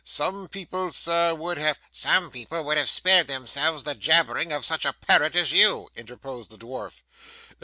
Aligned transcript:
Some 0.03 0.49
people, 0.49 0.91
sir, 0.91 1.35
would 1.35 1.59
have' 1.59 1.77
'Some 1.91 2.31
people 2.31 2.63
would 2.65 2.75
have 2.75 2.89
spared 2.89 3.27
themselves 3.27 3.83
the 3.83 3.93
jabbering 3.93 4.51
of 4.51 4.65
such 4.65 4.83
a 4.83 4.93
parrot 4.93 5.35
as 5.35 5.51
you,' 5.53 5.91
interposed 5.95 6.49
the 6.49 6.57
dwarf. 6.57 7.03